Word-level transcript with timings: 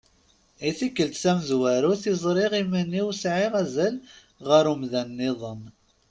I 0.67 0.71
tikkelt 0.77 1.19
tamezwarut 1.23 2.03
i 2.11 2.13
ẓriɣ 2.23 2.51
iman-iw 2.61 3.07
sɛiɣ 3.21 3.53
azal 3.61 3.95
ɣer 4.49 4.63
umdan-nniḍen. 4.73 5.61